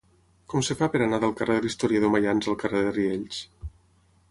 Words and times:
Com 0.53 0.61
es 0.63 0.71
fa 0.79 0.87
per 0.95 1.01
anar 1.07 1.19
del 1.23 1.35
carrer 1.41 1.59
de 1.59 1.63
l'Historiador 1.67 2.13
Maians 2.17 2.51
al 2.53 2.59
carrer 2.65 2.83
de 2.87 2.97
Riells? 2.99 3.45